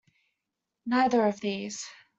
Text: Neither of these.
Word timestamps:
Neither 0.87 1.27
of 1.27 1.41
these. 1.41 1.85